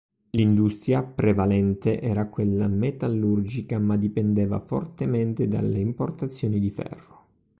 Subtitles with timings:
[0.31, 7.25] L'industria prevalente era quella metallurgica, ma dipendeva fortemente dalle importazioni di ferro.